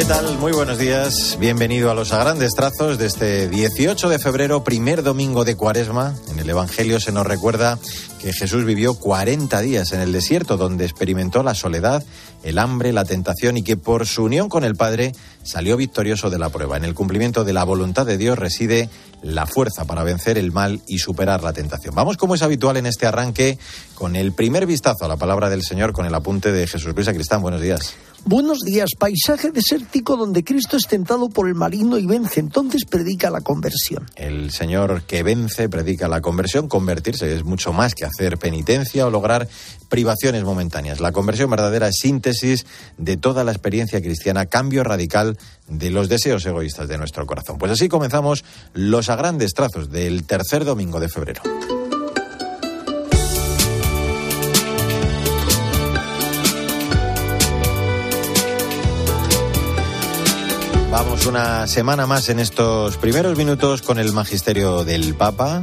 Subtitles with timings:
[0.00, 0.38] ¿Qué tal?
[0.38, 1.36] Muy buenos días.
[1.38, 6.14] Bienvenido a los a grandes trazos de este 18 de febrero, primer domingo de Cuaresma.
[6.32, 7.78] En el Evangelio se nos recuerda
[8.20, 12.04] que Jesús vivió 40 días en el desierto, donde experimentó la soledad,
[12.42, 15.12] el hambre, la tentación y que por su unión con el Padre
[15.42, 16.76] salió victorioso de la prueba.
[16.76, 18.90] En el cumplimiento de la voluntad de Dios reside
[19.22, 21.94] la fuerza para vencer el mal y superar la tentación.
[21.94, 23.58] Vamos, como es habitual en este arranque,
[23.94, 27.08] con el primer vistazo a la palabra del Señor, con el apunte de Jesús Luis
[27.08, 27.42] Cristán.
[27.42, 27.94] Buenos días.
[28.24, 33.30] Buenos días, paisaje desértico donde Cristo es tentado por el marino y vence, entonces predica
[33.30, 34.10] la conversión.
[34.14, 39.10] El Señor que vence predica la conversión, convertirse es mucho más que hacer penitencia o
[39.10, 39.48] lograr
[39.88, 41.00] privaciones momentáneas.
[41.00, 46.44] La conversión verdadera es síntesis de toda la experiencia cristiana, cambio radical de los deseos
[46.46, 47.58] egoístas de nuestro corazón.
[47.58, 51.42] Pues así comenzamos los a grandes trazos del tercer domingo de febrero.
[60.90, 65.62] Vamos una semana más en estos primeros minutos con el magisterio del Papa.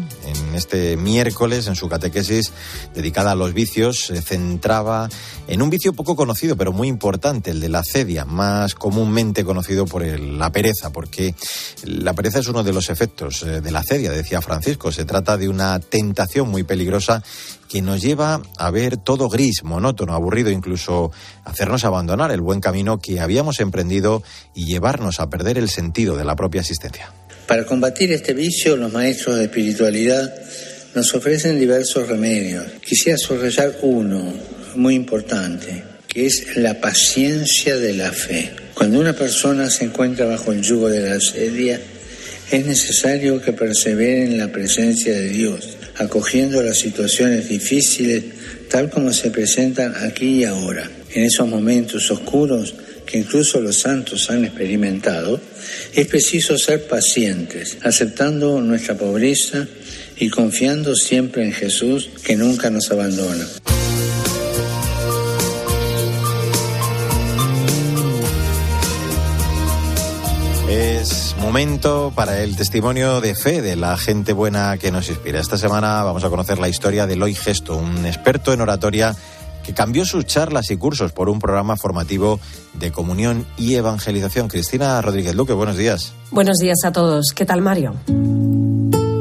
[0.56, 2.52] Este miércoles, en su catequesis
[2.94, 5.10] dedicada a los vicios, se centraba
[5.48, 9.86] en un vicio poco conocido, pero muy importante, el de la cedia, más comúnmente conocido
[9.86, 11.36] por el, la pereza, porque
[11.84, 14.92] la pereza es uno de los efectos eh, de la cedia, decía Francisco.
[14.92, 17.24] Se trata de una tentación muy peligrosa
[17.68, 21.12] que nos lleva a ver todo gris, monótono, aburrido, incluso
[21.44, 26.26] hacernos abandonar el buen camino que habíamos emprendido y llevarnos a perder el sentido de
[26.26, 27.12] la propia existencia.
[27.48, 30.36] Para combatir este vicio, los maestros de espiritualidad
[30.94, 32.66] nos ofrecen diversos remedios.
[32.86, 34.34] Quisiera subrayar uno
[34.76, 38.52] muy importante, que es la paciencia de la fe.
[38.74, 41.80] Cuando una persona se encuentra bajo el yugo de la asedia,
[42.52, 48.24] es necesario que persevere en la presencia de Dios acogiendo las situaciones difíciles
[48.70, 50.90] tal como se presentan aquí y ahora.
[51.14, 52.76] En esos momentos oscuros
[53.08, 55.42] que incluso los santos han experimentado,
[55.94, 59.66] es preciso ser pacientes, aceptando nuestra pobreza
[60.18, 63.48] y confiando siempre en Jesús que nunca nos abandona.
[70.70, 75.40] Es momento para el testimonio de fe de la gente buena que nos inspira.
[75.40, 79.16] Esta semana vamos a conocer la historia de Eloy Gesto, un experto en oratoria
[79.68, 82.40] que cambió sus charlas y cursos por un programa formativo
[82.76, 84.48] de comunión y evangelización.
[84.48, 86.14] Cristina Rodríguez Luque, buenos días.
[86.32, 87.34] Buenos días a todos.
[87.36, 87.94] ¿Qué tal, Mario?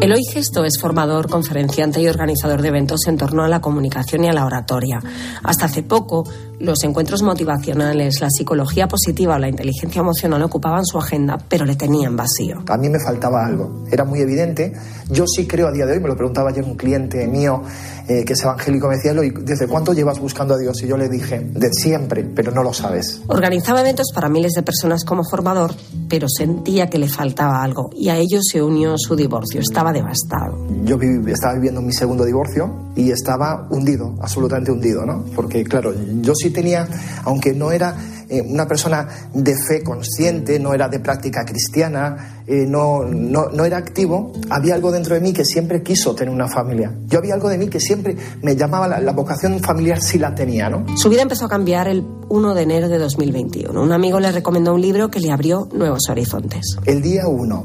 [0.00, 4.28] Eloy Gesto es formador, conferenciante y organizador de eventos en torno a la comunicación y
[4.28, 5.02] a la oratoria.
[5.42, 10.98] Hasta hace poco, los encuentros motivacionales, la psicología positiva o la inteligencia emocional ocupaban su
[10.98, 12.62] agenda, pero le tenían vacío.
[12.68, 14.72] A mí me faltaba algo, era muy evidente.
[15.10, 17.62] Yo sí creo a día de hoy, me lo preguntaba ayer un cliente mío
[18.08, 20.82] eh, que es evangélico, me decía, ¿desde cuánto llevas buscando a Dios?
[20.82, 23.20] Y yo le dije, de siempre, pero no lo sabes.
[23.26, 25.74] Organizaba eventos para miles de personas como formador,
[26.08, 29.60] pero sentía que le faltaba algo y a ello se unió su divorcio.
[29.60, 30.56] Estaba devastado.
[30.84, 35.24] Yo viví- estaba viviendo mi segundo divorcio y estaba hundido, absolutamente hundido, ¿no?
[35.34, 35.92] Porque, claro,
[36.22, 36.88] yo sí tenía,
[37.24, 37.96] aunque no era
[38.28, 43.64] eh, una persona de fe consciente, no era de práctica cristiana, eh, no, no, no
[43.64, 46.92] era activo, había algo dentro de mí que siempre quiso tener una familia.
[47.06, 50.34] Yo había algo de mí que siempre me llamaba la, la vocación familiar, sí la
[50.34, 50.86] tenía, ¿no?
[50.96, 53.80] Su vida empezó a cambiar el 1 de enero de 2021.
[53.80, 56.76] Un amigo le recomendó un libro que le abrió nuevos horizontes.
[56.84, 57.64] El día 1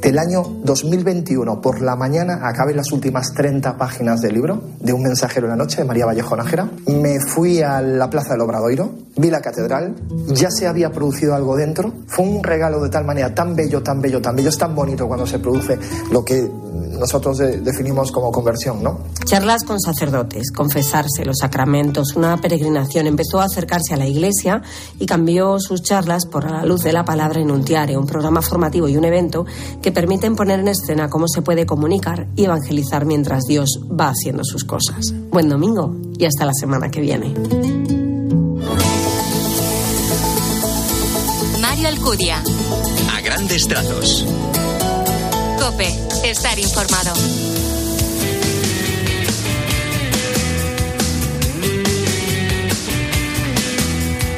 [0.00, 5.02] del año 2021, por la mañana, acabé las últimas 30 páginas del libro, de Un
[5.02, 6.70] mensajero en la noche, de María Vallejo Nájera.
[6.86, 9.96] Me fui a la Plaza del Obradoiro, vi la catedral,
[10.28, 11.92] ya se había producido algo dentro.
[12.06, 14.48] Fue un regalo de tal manera, tan bello, tan bello, tan bello.
[14.48, 15.78] Es tan bonito cuando se produce
[16.10, 16.50] lo que
[16.98, 18.98] nosotros de- definimos como conversión, ¿no?
[19.24, 23.06] Charlas con sacerdotes, confesarse, los sacramentos, una peregrinación.
[23.06, 24.62] Empezó a acercarse a la iglesia
[24.98, 28.42] y cambió sus charlas por la luz de la palabra en un tiare, un programa
[28.42, 29.44] formativo y un evento
[29.82, 34.42] que permiten poner en escena cómo se puede comunicar y evangelizar mientras Dios va haciendo
[34.44, 35.12] sus cosas.
[35.30, 37.97] Buen domingo y hasta la semana que viene.
[41.60, 42.42] Mario Alcudia.
[43.12, 44.24] A grandes trazos.
[45.58, 45.88] Cope.
[46.24, 47.12] Estar informado.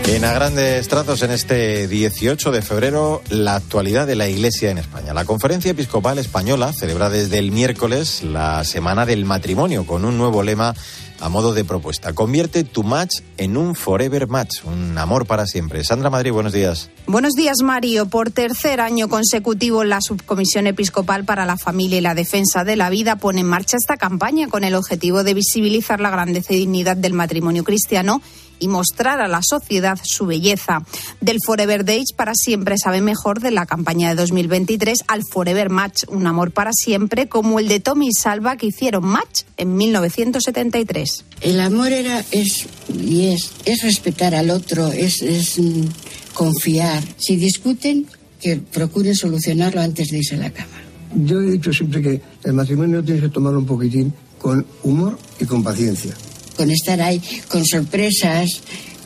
[0.06, 4.78] En a grandes trazos en este 18 de febrero, la actualidad de la Iglesia en
[4.78, 5.14] España.
[5.14, 10.42] La Conferencia Episcopal Española celebra desde el miércoles la Semana del Matrimonio con un nuevo
[10.42, 10.74] lema
[11.20, 12.12] a modo de propuesta.
[12.12, 15.84] Convierte tu match en un forever match, un amor para siempre.
[15.84, 16.90] Sandra Madrid, buenos días.
[17.06, 18.06] Buenos días, Mario.
[18.06, 22.90] Por tercer año consecutivo, la Subcomisión Episcopal para la Familia y la Defensa de la
[22.90, 26.96] Vida pone en marcha esta campaña con el objetivo de visibilizar la grandeza y dignidad
[26.96, 28.22] del matrimonio cristiano
[28.60, 30.84] y mostrar a la sociedad su belleza.
[31.20, 36.04] Del Forever Days para siempre sabe mejor de la campaña de 2023 al Forever Match,
[36.08, 41.24] un amor para siempre como el de Tommy y Salva que hicieron Match en 1973.
[41.40, 45.86] El amor era es y es es respetar al otro, es, es mm,
[46.34, 47.02] confiar.
[47.16, 48.06] Si discuten,
[48.40, 50.80] que procuren solucionarlo antes de irse a la cama.
[51.14, 55.44] Yo he dicho siempre que el matrimonio tienes que tomarlo un poquitín con humor y
[55.44, 56.14] con paciencia.
[56.60, 58.50] Con estar ahí, con sorpresas,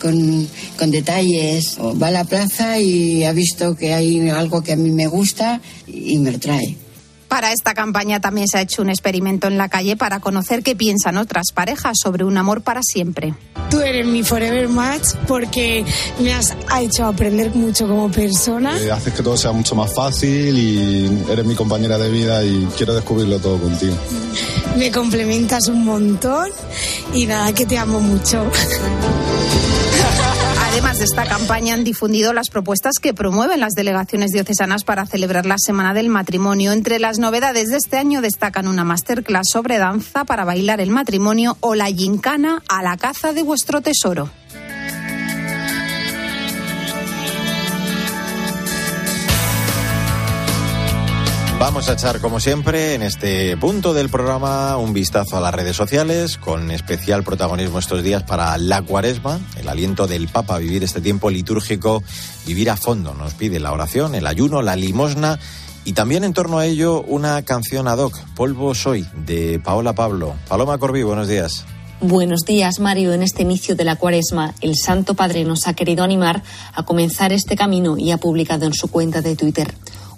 [0.01, 1.79] con, con detalles.
[1.79, 5.61] Va a la plaza y ha visto que hay algo que a mí me gusta
[5.87, 6.84] y me lo trae.
[7.29, 10.77] Para esta campaña también se ha hecho un experimento en la calle para conocer qué
[10.77, 13.35] piensan otras parejas sobre un amor para siempre.
[13.71, 15.85] Tú eres mi forever match porque
[16.21, 18.79] me has hecho aprender mucho como persona.
[18.81, 22.69] Eh, haces que todo sea mucho más fácil y eres mi compañera de vida y
[22.77, 23.97] quiero descubrirlo todo contigo.
[24.77, 26.51] Me complementas un montón
[27.13, 28.45] y nada, que te amo mucho.
[30.75, 35.47] Además de esta campaña han difundido las propuestas que promueven las delegaciones diocesanas para celebrar
[35.47, 36.73] la Semana del Matrimonio.
[36.73, 41.57] Entre las novedades de este año destacan una masterclass sobre danza para bailar el matrimonio
[41.61, 44.31] o la gincana a la caza de vuestro tesoro.
[51.65, 55.75] Vamos a echar, como siempre, en este punto del programa un vistazo a las redes
[55.75, 60.85] sociales, con especial protagonismo estos días para la cuaresma, el aliento del Papa a vivir
[60.85, 62.03] este tiempo litúrgico,
[62.45, 63.15] vivir a fondo.
[63.15, 65.39] Nos pide la oración, el ayuno, la limosna
[65.87, 70.35] y también en torno a ello una canción ad hoc, Polvo Soy, de Paola Pablo.
[70.47, 71.65] Paloma Corbí, buenos días.
[72.03, 73.15] Buenos días, Mario.
[73.15, 76.43] En este inicio de la cuaresma, el Santo Padre nos ha querido animar
[76.75, 79.75] a comenzar este camino y ha publicado en su cuenta de Twitter.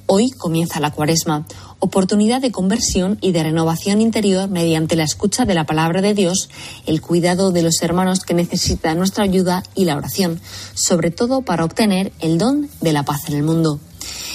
[0.09, 1.47] Hoy comienza la cuaresma,
[1.81, 6.49] oportunidad de conversión y de renovación interior mediante la escucha de la palabra de Dios,
[6.87, 10.41] el cuidado de los hermanos que necesitan nuestra ayuda y la oración,
[10.75, 13.81] sobre todo para obtener el don de la paz en el mundo.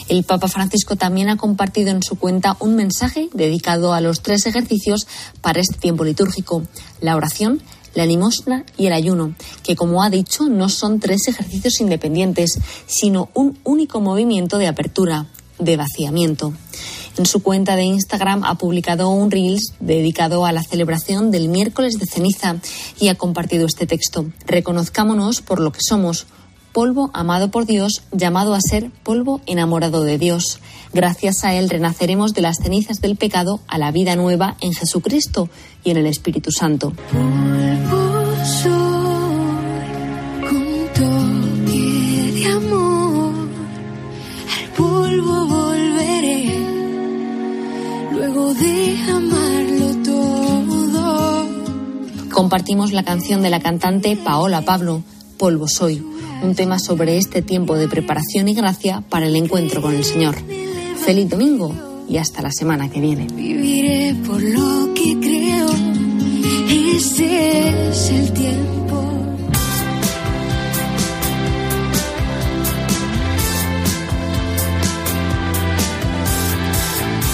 [0.10, 4.46] El Papa Francisco también ha compartido en su cuenta un mensaje dedicado a los tres
[4.48, 5.08] ejercicios
[5.40, 6.64] para este tiempo litúrgico,
[7.00, 7.62] la oración,
[7.94, 13.30] la limosna y el ayuno, que como ha dicho no son tres ejercicios independientes, sino
[13.34, 15.28] un único movimiento de apertura,
[15.62, 16.54] de vaciamiento.
[17.18, 22.00] En su cuenta de Instagram ha publicado un Reels dedicado a la celebración del miércoles
[22.00, 22.58] de ceniza
[23.00, 24.26] y ha compartido este texto.
[24.46, 26.26] Reconozcámonos por lo que somos,
[26.72, 30.60] polvo amado por Dios, llamado a ser polvo enamorado de Dios.
[30.94, 35.50] Gracias a Él renaceremos de las cenizas del pecado a la vida nueva en Jesucristo
[35.84, 36.94] y en el Espíritu Santo.
[48.54, 51.46] De amarlo todo.
[52.32, 55.04] Compartimos la canción de la cantante Paola Pablo,
[55.38, 56.04] Polvo Soy,
[56.44, 60.36] un tema sobre este tiempo de preparación y gracia para el encuentro con el Señor.
[61.06, 61.74] Feliz domingo
[62.10, 63.28] y hasta la semana que viene.
[63.34, 65.70] Viviré por lo que creo,
[66.96, 68.81] ese es el tiempo.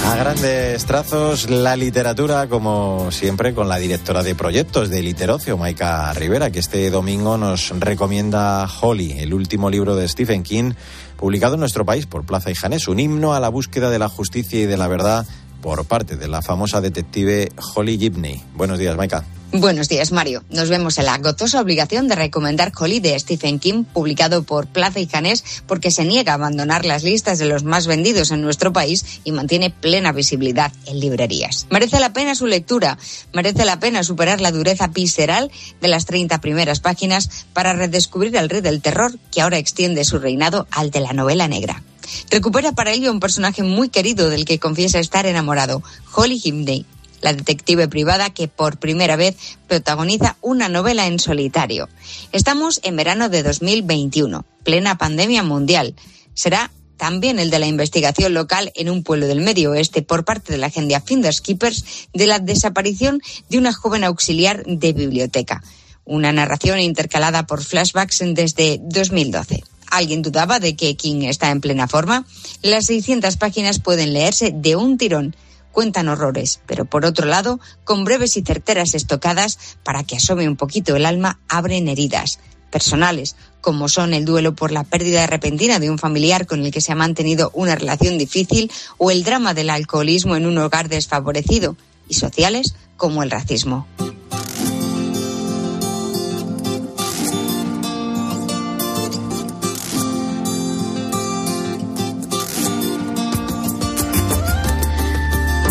[0.08, 6.14] A grandes trazos, la literatura, como siempre, con la directora de proyectos de Literocio, Maika
[6.14, 10.72] Rivera, que este domingo nos recomienda Holly, el último libro de Stephen King,
[11.18, 14.08] publicado en nuestro país por Plaza y Janés, un himno a la búsqueda de la
[14.08, 15.26] justicia y de la verdad
[15.62, 18.42] por parte de la famosa detective Holly Gibney.
[18.56, 19.26] Buenos días, Maika.
[19.54, 20.44] Buenos días, Mario.
[20.50, 25.00] Nos vemos en la gozosa obligación de recomendar Holly de Stephen King, publicado por Plaza
[25.00, 28.74] y Janés, porque se niega a abandonar las listas de los más vendidos en nuestro
[28.74, 31.66] país y mantiene plena visibilidad en librerías.
[31.70, 32.98] Merece la pena su lectura,
[33.32, 35.50] merece la pena superar la dureza visceral
[35.80, 40.20] de las 30 primeras páginas para redescubrir al rey del terror que ahora extiende su
[40.20, 41.82] reinado al de la novela negra.
[42.30, 46.86] Recupera para ello un personaje muy querido del que confiesa estar enamorado, Holly Gibney,
[47.22, 49.36] la detective privada que por primera vez
[49.68, 51.90] protagoniza una novela en solitario.
[52.32, 55.96] Estamos en verano de 2021, plena pandemia mundial.
[56.34, 60.52] Será también el de la investigación local en un pueblo del Medio Oeste por parte
[60.52, 65.64] de la agencia Finders Keepers de la desaparición de una joven auxiliar de biblioteca.
[66.06, 69.64] Una narración intercalada por flashbacks desde 2012.
[69.90, 72.26] ¿Alguien dudaba de que King está en plena forma?
[72.62, 75.36] Las 600 páginas pueden leerse de un tirón
[75.78, 80.56] cuentan horrores, pero por otro lado, con breves y certeras estocadas para que asome un
[80.56, 82.40] poquito el alma, abren heridas
[82.72, 86.82] personales, como son el duelo por la pérdida repentina de un familiar con el que
[86.82, 91.78] se ha mantenido una relación difícil o el drama del alcoholismo en un hogar desfavorecido,
[92.10, 93.86] y sociales como el racismo.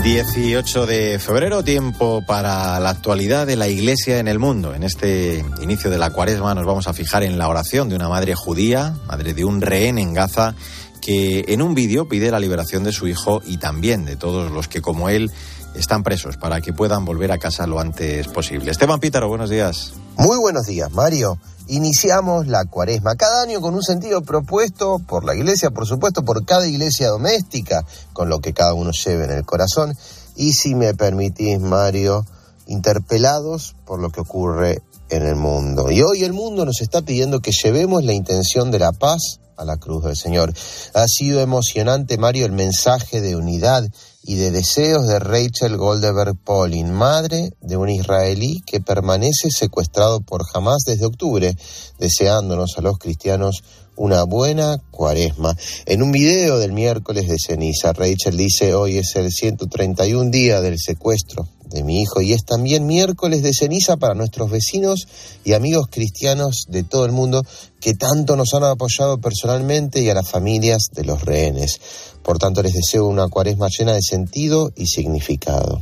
[0.06, 4.72] 18 de febrero, tiempo para la actualidad de la Iglesia en el mundo.
[4.72, 8.08] En este inicio de la cuaresma nos vamos a fijar en la oración de una
[8.08, 10.54] madre judía, madre de un rehén en Gaza,
[11.02, 14.68] que en un vídeo pide la liberación de su hijo y también de todos los
[14.68, 15.32] que como él
[15.74, 18.70] están presos para que puedan volver a casa lo antes posible.
[18.70, 19.92] Esteban Pítaro, buenos días.
[20.18, 21.38] Muy buenos días, Mario.
[21.66, 26.46] Iniciamos la cuaresma cada año con un sentido propuesto por la iglesia, por supuesto, por
[26.46, 29.94] cada iglesia doméstica, con lo que cada uno lleve en el corazón.
[30.34, 32.24] Y si me permitís, Mario,
[32.66, 34.80] interpelados por lo que ocurre
[35.10, 35.90] en el mundo.
[35.90, 39.64] Y hoy el mundo nos está pidiendo que llevemos la intención de la paz a
[39.64, 40.52] la cruz del Señor.
[40.94, 43.88] Ha sido emocionante, Mario, el mensaje de unidad
[44.22, 50.42] y de deseos de Rachel Goldberg Polin, madre de un israelí que permanece secuestrado por
[50.52, 51.56] Hamas desde octubre,
[51.98, 53.62] deseándonos a los cristianos
[53.94, 55.56] una buena cuaresma.
[55.86, 60.78] En un video del miércoles de ceniza, Rachel dice, hoy es el 131 día del
[60.78, 65.06] secuestro de mi hijo y es también miércoles de ceniza para nuestros vecinos
[65.44, 67.44] y amigos cristianos de todo el mundo
[67.80, 71.80] que tanto nos han apoyado personalmente y a las familias de los rehenes.
[72.26, 75.80] Por tanto, les deseo una cuaresma llena de sentido y significado.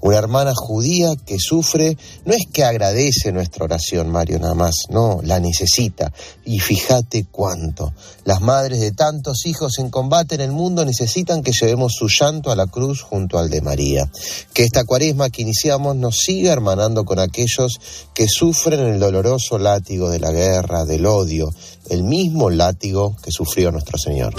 [0.00, 5.20] Una hermana judía que sufre no es que agradece nuestra oración, Mario, nada más, no,
[5.22, 6.10] la necesita.
[6.46, 7.92] Y fíjate cuánto.
[8.24, 12.50] Las madres de tantos hijos en combate en el mundo necesitan que llevemos su llanto
[12.50, 14.10] a la cruz junto al de María.
[14.54, 17.80] Que esta cuaresma que iniciamos nos siga hermanando con aquellos
[18.14, 21.52] que sufren el doloroso látigo de la guerra, del odio,
[21.88, 24.34] el mismo látigo que sufrió nuestro Señor.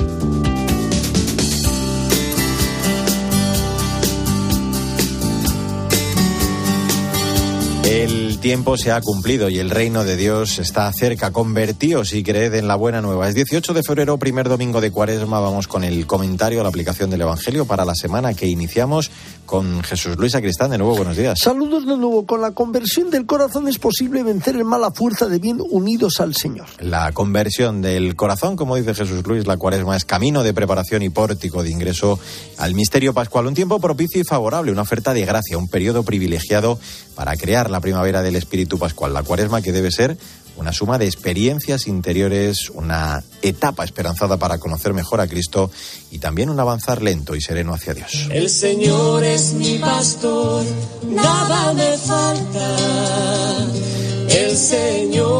[8.05, 11.31] El tiempo se ha cumplido y el reino de Dios está cerca.
[11.31, 13.27] Convertíos y creed en la buena nueva.
[13.27, 15.39] Es 18 de febrero, primer domingo de cuaresma.
[15.39, 19.09] Vamos con el comentario a la aplicación del Evangelio para la semana que iniciamos
[19.47, 20.69] con Jesús Luis Acristán.
[20.69, 21.39] De nuevo, buenos días.
[21.41, 22.27] Saludos de nuevo.
[22.27, 26.19] Con la conversión del corazón es posible vencer el mal a fuerza de bien unidos
[26.19, 26.67] al Señor.
[26.77, 31.09] La conversión del corazón, como dice Jesús Luis, la cuaresma es camino de preparación y
[31.09, 32.19] pórtico de ingreso
[32.59, 33.47] al misterio pascual.
[33.47, 36.77] Un tiempo propicio y favorable, una oferta de gracia, un periodo privilegiado
[37.15, 39.13] para crear la del Espíritu Pascual.
[39.13, 40.17] La cuaresma que debe ser
[40.57, 45.69] una suma de experiencias interiores, una etapa esperanzada para conocer mejor a Cristo
[46.11, 48.27] y también un avanzar lento y sereno hacia Dios.
[48.31, 50.63] El Señor es mi pastor,
[51.09, 52.77] nada me falta.
[54.29, 55.34] El Señor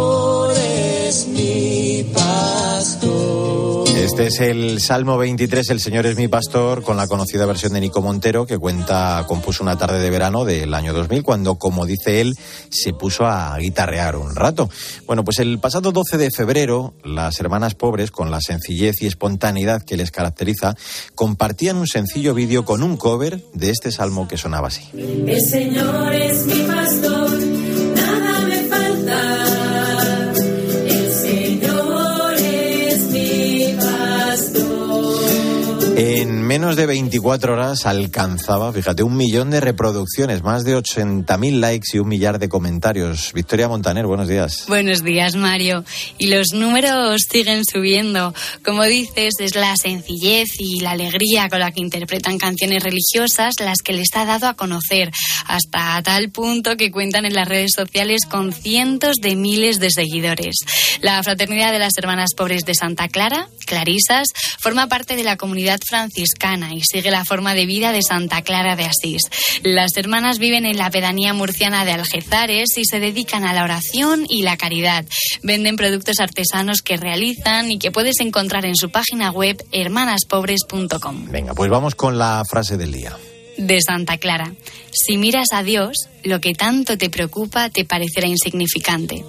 [4.06, 7.82] Este es el Salmo 23, El Señor es mi pastor, con la conocida versión de
[7.82, 12.22] Nico Montero, que cuenta, compuso una tarde de verano del año 2000, cuando, como dice
[12.22, 12.36] él,
[12.70, 14.70] se puso a guitarrear un rato.
[15.08, 19.82] Bueno, pues el pasado 12 de febrero, las hermanas pobres, con la sencillez y espontaneidad
[19.82, 20.76] que les caracteriza,
[21.16, 24.84] compartían un sencillo vídeo con un cover de este salmo que sonaba así.
[24.94, 26.95] El Señor es mi pastor,
[36.76, 42.08] de 24 horas alcanzaba, fíjate, un millón de reproducciones, más de 80.000 likes y un
[42.08, 43.32] millar de comentarios.
[43.34, 44.66] Victoria Montaner, buenos días.
[44.68, 45.84] Buenos días, Mario.
[46.18, 48.34] Y los números siguen subiendo.
[48.64, 53.80] Como dices, es la sencillez y la alegría con la que interpretan canciones religiosas las
[53.84, 55.12] que les ha dado a conocer,
[55.48, 60.56] hasta tal punto que cuentan en las redes sociales con cientos de miles de seguidores.
[61.02, 65.80] La Fraternidad de las Hermanas Pobres de Santa Clara, Clarisas, forma parte de la comunidad
[65.88, 69.24] franciscana y sigue la forma de vida de Santa Clara de Asís.
[69.64, 74.26] Las hermanas viven en la pedanía murciana de Algezares y se dedican a la oración
[74.30, 75.06] y la caridad.
[75.44, 81.28] Venden productos artesanos que realizan y que puedes encontrar en su página web hermanaspobres.com.
[81.30, 83.16] Venga, pues vamos con la frase del día.
[83.58, 84.54] De Santa Clara.
[84.92, 89.24] Si miras a Dios, lo que tanto te preocupa te parecerá insignificante.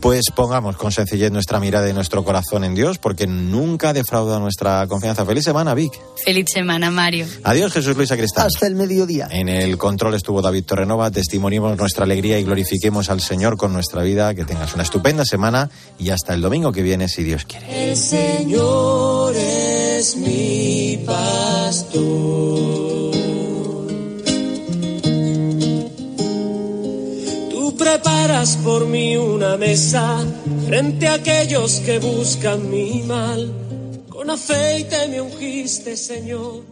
[0.00, 4.86] Pues pongamos con sencillez nuestra mirada y nuestro corazón en Dios, porque nunca defrauda nuestra
[4.88, 5.24] confianza.
[5.24, 5.92] Feliz semana, Vic.
[6.24, 7.26] Feliz semana, Mario.
[7.44, 8.46] Adiós, Jesús Luis Acristán.
[8.46, 9.28] Hasta el mediodía.
[9.30, 11.10] En el control estuvo David Torrenova.
[11.10, 14.34] Testimoniemos nuestra alegría y glorifiquemos al Señor con nuestra vida.
[14.34, 17.90] Que tengas una estupenda semana y hasta el domingo que viene, si Dios quiere.
[17.90, 22.49] El Señor es mi pastor.
[28.62, 30.24] Por mí una mesa
[30.66, 33.52] frente a aquellos que buscan mi mal.
[34.08, 36.69] Con aceite me ungiste, Señor.